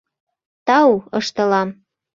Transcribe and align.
—Тау,— 0.67 0.91
ышталам. 1.19 1.69